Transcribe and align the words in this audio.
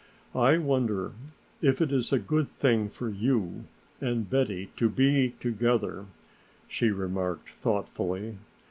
"I 0.33 0.57
wonder 0.57 1.11
if 1.61 1.79
it 1.79 1.91
is 1.91 2.11
a 2.11 2.17
good 2.17 2.49
thing 2.49 2.89
for 2.89 3.07
you 3.07 3.65
and 4.01 4.27
Betty 4.27 4.71
to 4.77 4.89
be 4.89 5.35
together," 5.39 6.07
she 6.67 6.89
remarked 6.89 7.49
thoughtfully. 7.51 8.39